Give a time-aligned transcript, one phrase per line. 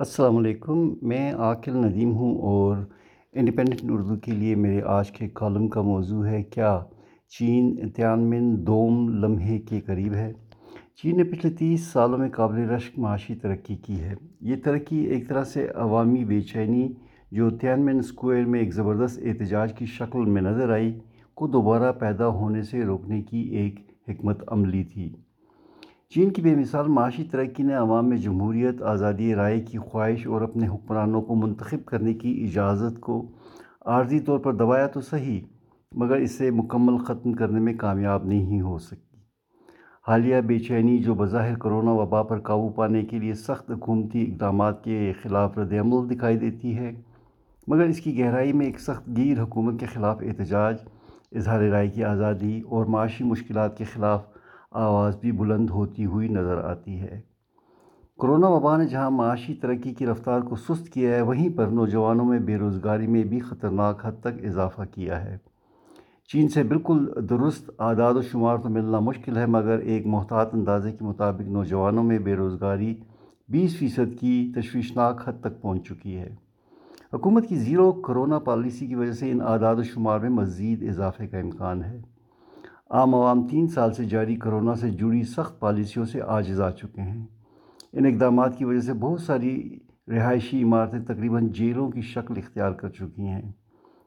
[0.00, 2.76] السلام علیکم، میں عاقل ندیم ہوں اور
[3.32, 6.84] انڈیپینڈنٹ اردو کے لیے میرے آج کے کالم کا موضوع ہے، کیا
[7.28, 10.32] چین تیانمن دوم لمحے کے قریب ہے؟
[11.02, 15.28] چین نے پچھلے تیس سالوں میں قابل رشک معاشی ترقی کی ہے۔ یہ ترقی ایک
[15.28, 16.92] طرح سے عوامی بے چینی،
[17.32, 20.98] جو تیانمن اسکوائر میں ایک زبردست احتجاج کی شکل میں نظر آئی،
[21.34, 25.12] کو دوبارہ پیدا ہونے سے روکنے کی ایک حکمت عملی تھی۔
[26.14, 30.42] چین کی بے مثال معاشی ترقی نے عوام میں جمہوریت، آزادی رائے کی خواہش اور
[30.42, 33.20] اپنے حکمرانوں کو منتخب کرنے کی اجازت کو
[33.86, 35.40] عارضی طور پر دبایا تو صحیح،
[35.92, 39.18] مگر اسے مکمل ختم کرنے میں کامیاب نہیں ہو سکی۔
[40.06, 44.82] حالیہ بے چینی جو بظاہر کرونا وبا پر قابو پانے کے لیے سخت حکومتی اقدامات
[44.84, 46.90] کے خلاف رد عمل دکھائی دیتی ہے،
[47.68, 50.76] مگر اس کی گہرائی میں ایک سخت گیر حکومت کے خلاف احتجاج،
[51.32, 54.28] اظہار رائے کی آزادی اور معاشی مشکلات کے خلاف
[54.70, 57.20] آواز بھی بلند ہوتی ہوئی نظر آتی ہے۔
[58.20, 62.24] کرونا وبا نے جہاں معاشی ترقی کی رفتار کو سست کیا ہے، وہیں پر نوجوانوں
[62.24, 65.38] میں بے روزگاری میں بھی خطرناک حد تک اضافہ کیا ہے۔
[66.32, 70.92] چین سے بالکل درست اعداد و شمار تو ملنا مشکل ہے، مگر ایک محتاط اندازے
[70.92, 72.94] کے مطابق نوجوانوں میں بے روزگاری
[73.48, 76.34] بیس فیصد کی تشویشناک حد تک پہنچ چکی ہے۔
[77.14, 81.26] حکومت کی زیرو کرونا پالیسی کی وجہ سے ان اعداد و شمار میں مزید اضافے
[81.26, 82.02] کا امکان ہے۔
[82.90, 87.02] عام عوام تین سال سے جاری کرونا سے جڑی سخت پالیسیوں سے آجز آ چکے
[87.02, 87.26] ہیں۔
[87.92, 92.88] ان اقدامات کی وجہ سے بہت ساری رہائشی عمارتیں تقریباً جیلوں کی شکل اختیار کر
[92.88, 93.52] چکی ہیں۔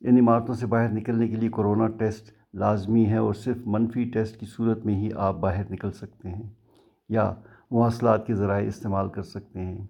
[0.00, 4.40] ان عمارتوں سے باہر نکلنے کے لیے کرونا ٹیسٹ لازمی ہے اور صرف منفی ٹیسٹ
[4.40, 6.50] کی صورت میں ہی آپ باہر نکل سکتے ہیں
[7.08, 7.34] یا
[7.70, 9.86] مواصلات کے ذرائع استعمال کر سکتے ہیں۔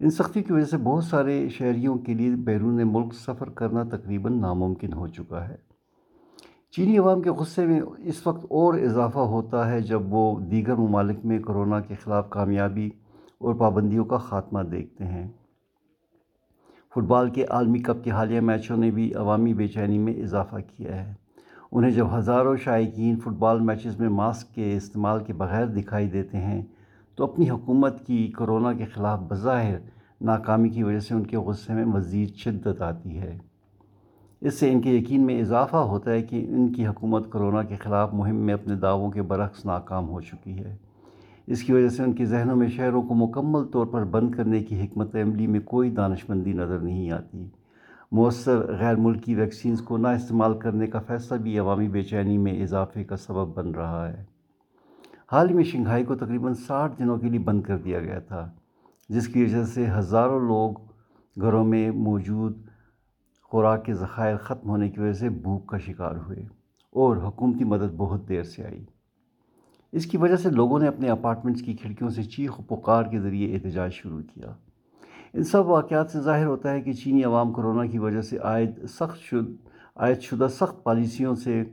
[0.00, 4.40] ان سختی کی وجہ سے بہت سارے شہریوں کے لیے بیرون ملک سفر کرنا تقریباً
[4.40, 5.71] ناممکن ہو چکا ہے۔
[6.76, 11.18] چینی عوام کے غصے میں اس وقت اور اضافہ ہوتا ہے جب وہ دیگر ممالک
[11.24, 12.90] میں کرونا کے خلاف کامیابی
[13.38, 15.28] اور پابندیوں کا خاتمہ دیکھتے ہیں۔
[16.90, 20.56] فٹ بال کے عالمی کپ کے حالیہ میچوں نے بھی عوامی بے چینی میں اضافہ
[20.76, 21.14] کیا ہے۔
[21.72, 26.38] انہیں جب ہزاروں شائقین فٹ بال میچز میں ماسک کے استعمال کے بغیر دکھائی دیتے
[26.38, 26.62] ہیں،
[27.16, 29.78] تو اپنی حکومت کی کرونا کے خلاف بظاہر
[30.20, 33.38] ناکامی کی وجہ سے ان کے غصے میں مزید شدت آتی ہے۔
[34.42, 37.76] اس سے ان کے یقین میں اضافہ ہوتا ہے کہ ان کی حکومت کرونا کے
[37.76, 40.76] خلاف مہم میں اپنے دعووں کے برعکس ناکام ہو چکی ہے۔
[41.46, 44.62] اس کی وجہ سے ان کے ذہنوں میں شہروں کو مکمل طور پر بند کرنے
[44.62, 47.48] کی حکمت عملی میں کوئی دانش مندی نظر نہیں آتی۔
[48.12, 52.62] مؤثر غیر ملکی ویکسینز کو نہ استعمال کرنے کا فیصلہ بھی عوامی بے چینی میں
[52.62, 54.24] اضافے کا سبب بن رہا ہے۔
[55.32, 58.50] حال ہی میں شنگھائی کو تقریباً ساٹھ دنوں کے لیے بند کر دیا گیا تھا،
[59.08, 60.72] جس کی وجہ سے ہزاروں لوگ
[61.40, 62.61] گھروں میں موجود
[63.52, 66.42] خوراک کے ذخائر ختم ہونے کی وجہ سے بھوک کا شکار ہوئے
[66.90, 68.84] اور حکومتی مدد بہت دیر سے آئی۔
[69.92, 73.20] اس کی وجہ سے لوگوں نے اپنے اپارٹمنٹس کی کھڑکیوں سے چیخ و پکار کے
[73.20, 74.54] ذریعے احتجاج شروع کیا۔
[75.34, 78.84] ان سب واقعات سے ظاہر ہوتا ہے کہ چینی عوام کرونا کی وجہ سے عائد
[78.88, 81.64] سخت شد، عائد شدہ سخت پالیسیوں سے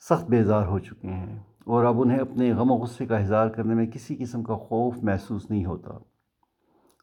[0.00, 3.74] سخت بیزار ہو چکے ہیں اور اب انہیں اپنے غم و غصے کا اظہار کرنے
[3.74, 5.90] میں کسی قسم کا خوف محسوس نہیں ہوتا۔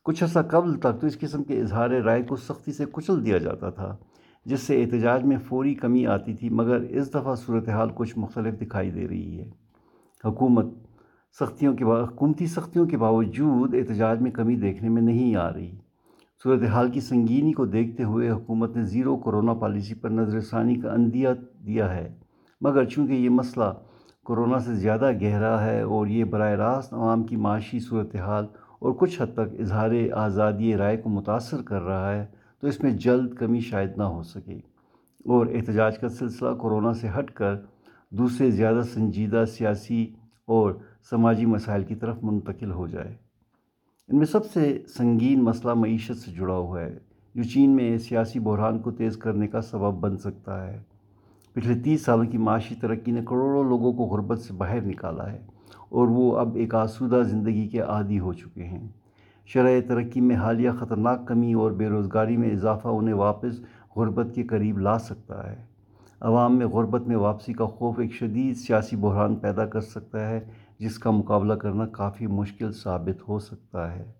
[0.09, 3.37] کچھ عرصہ قبل تک تو اس قسم کے اظہار رائے کو سختی سے کچل دیا
[3.37, 3.95] جاتا تھا،
[4.45, 8.91] جس سے احتجاج میں فوری کمی آتی تھی، مگر اس دفعہ صورتحال کچھ مختلف دکھائی
[8.91, 9.49] دے رہی ہے۔
[10.25, 10.65] حکومت
[11.39, 15.71] سختیوں کے با، حکومتی سختیوں کے باوجود احتجاج میں کمی دیکھنے میں نہیں آ رہی۔
[16.43, 20.91] صورتحال کی سنگینی کو دیکھتے ہوئے حکومت نے زیرو کرونا پالیسی پر نظر ثانی کا
[20.91, 21.29] اندیہ
[21.65, 22.15] دیا ہے،
[22.61, 23.71] مگر چونکہ یہ مسئلہ
[24.27, 28.47] کرونا سے زیادہ گہرا ہے اور یہ براہ راست عوام کی معاشی صورتحال
[28.79, 32.25] اور کچھ حد تک اظہار آزادی رائے کو متاثر کر رہا ہے،
[32.61, 34.59] تو اس میں جلد کمی شاید نہ ہو سکے۔
[35.25, 37.55] اور احتجاج کا سلسلہ کورونا سے ہٹ کر
[38.09, 40.13] دوسرے زیادہ سنجیدہ سیاسی
[40.45, 40.73] اور
[41.09, 43.15] سماجی مسائل کی طرف منتقل ہو جائے۔
[44.07, 46.97] ان میں سب سے سنگین مسئلہ معیشت سے جڑا ہوا ہے،
[47.35, 50.81] جو چین میں سیاسی بحران کو تیز کرنے کا سبب بن سکتا ہے۔
[51.53, 55.39] پچھلے تیس سالوں کی معاشی ترقی نے کروڑوں لوگوں کو غربت سے باہر نکالا ہے۔
[55.89, 58.87] اور وہ اب ایک آسودہ زندگی کے عادی ہو چکے ہیں۔
[59.45, 63.61] شرح ترقی میں حالیہ خطرناک کمی اور بے روزگاری میں اضافہ انہیں واپس
[63.95, 65.65] غربت کے قریب لا سکتا ہے۔
[66.21, 70.39] عوام میں غربت میں واپسی کا خوف ایک شدید سیاسی بحران پیدا کر سکتا ہے،
[70.79, 74.11] جس کا مقابلہ کرنا کافی مشکل ثابت ہو سکتا ہے۔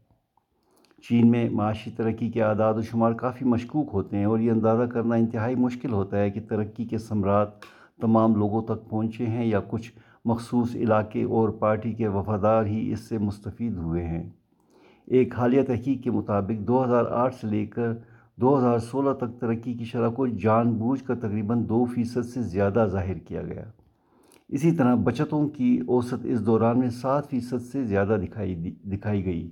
[1.09, 4.83] چین میں معاشی ترقی کے اعداد و شمار کافی مشکوک ہوتے ہیں اور یہ اندازہ
[4.83, 7.49] کرنا انتہائی مشکل ہوتا ہے کہ ترقی کے ثمرات
[8.01, 9.91] تمام لوگوں تک پہنچے ہیں یا کچھ
[10.25, 14.29] مخصوص علاقے اور پارٹی کے وفادار ہی اس سے مستفید ہوئے ہیں۔
[15.05, 17.93] ایک حالیہ تحقیق کے مطابق دو ہزار آٹھ سے لے کر
[18.35, 22.41] دو ہزار سولہ تک ترقی کی شرح کو جان بوجھ کر تقریباً دو فیصد سے
[22.41, 23.63] زیادہ ظاہر کیا گیا۔
[24.49, 29.49] اسی طرح بچتوں کی اوسط اس دوران میں سات فیصد سے زیادہ دکھائی دکھائی گئی۔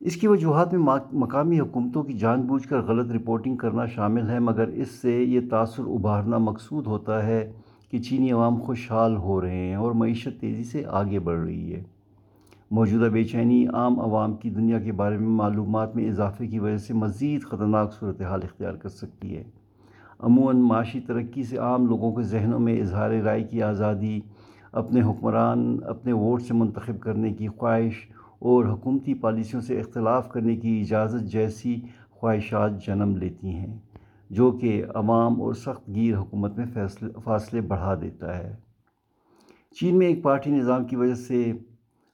[0.00, 4.38] اس کی وجوہات میں مقامی حکومتوں کی جان بوجھ کر غلط رپورٹنگ کرنا شامل ہے،
[4.38, 7.52] مگر اس سے یہ تاثر ابھارنا مقصود ہوتا ہے
[7.94, 11.82] کہ چینی عوام خوشحال ہو رہے ہیں اور معیشت تیزی سے آگے بڑھ رہی ہے۔
[12.70, 16.76] موجودہ بے چینی عام عوام کی دنیا کے بارے میں معلومات میں اضافے کی وجہ
[16.76, 19.44] سے مزید خطرناک صورتحال اختیار کر سکتی ہے۔
[20.18, 24.20] عموماً معاشی ترقی سے عام لوگوں کے ذہنوں میں اظہار رائے کی آزادی،
[24.72, 27.94] اپنے حکمران، اپنے ووٹ سے منتخب کرنے کی خواہش
[28.38, 31.80] اور حکومتی پالیسیوں سے اختلاف کرنے کی اجازت جیسی
[32.10, 33.78] خواہشات جنم لیتی ہیں۔
[34.34, 38.56] جو کہ عوام اور سخت گیر حکومت میں فیصلے فاصلے بڑھا دیتا ہے۔
[39.80, 41.52] چین میں ایک پارٹی نظام کی وجہ سے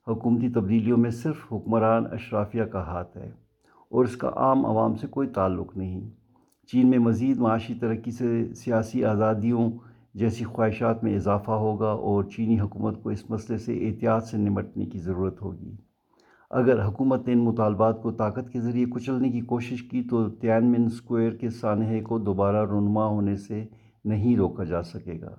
[0.09, 3.31] حکومتی تبدیلیوں میں صرف حکمران اشرافیہ کا ہاتھ ہے
[3.89, 6.11] اور اس کا عام عوام سے کوئی تعلق نہیں۔
[6.73, 9.71] چین میں مزید معاشی ترقی سے سیاسی آزادیوں
[10.15, 14.87] جیسی خواہشات میں اضافہ ہوگا اور چینی حکومت کو اس مسئلے سے احتیاط سے نمٹنے
[14.87, 15.77] کی ضرورت ہوگی۔
[16.51, 20.85] اگر حکومت نے ان مطالبات کو طاقت کے ذریعے کچلنے کی کوشش کی تو تیانمن
[20.85, 23.67] اسکوائر کے سانحے کو دوبارہ رونما ہونے سے
[24.05, 25.35] نہیں روکا جا سکے گا۔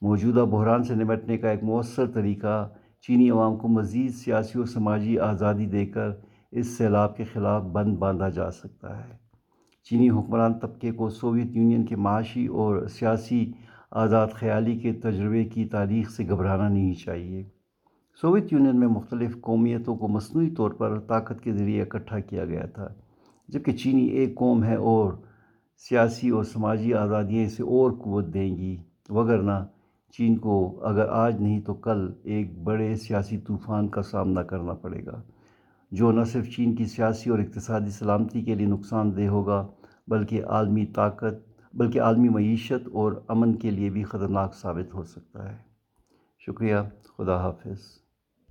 [0.00, 2.68] موجودہ بحران سے نمٹنے کا ایک مؤثر طریقہ
[3.00, 6.10] چینی عوام کو مزید سیاسی اور سماجی آزادی دے کر
[6.50, 9.16] اس سیلاب کے خلاف بند باندھا جا سکتا ہے۔
[9.84, 13.52] چینی حکمران طبقے کو سوویت یونین کے معاشی اور سیاسی
[13.90, 17.53] آزاد خیالی کے تجربے کی تاریخ سے گھبرانا نہیں چاہیے۔
[18.20, 22.66] سوویت یونین میں مختلف قومیتوں کو مصنوعی طور پر طاقت کے ذریعے اکٹھا کیا گیا
[22.66, 22.88] تھا،
[23.48, 25.12] جبکہ چینی ایک قوم ہے اور
[25.88, 28.76] سیاسی اور سماجی آزادیاں اسے اور قوت دیں گی۔
[29.08, 29.64] وگرنہ
[30.12, 35.06] چین کو اگر آج نہیں تو کل ایک بڑے سیاسی طوفان کا سامنا کرنا پڑے
[35.06, 35.22] گا،
[35.90, 39.66] جو نہ صرف چین کی سیاسی اور اقتصادی سلامتی کے لیے نقصان دہ ہوگا،
[40.08, 41.34] بلکہ عالمی طاقت،
[41.74, 45.58] بلکہ عالمی معیشت اور امن کے لیے بھی خطرناک ثابت ہو سکتا ہے۔
[46.38, 46.76] شکریہ،
[47.18, 48.03] خدا حافظ۔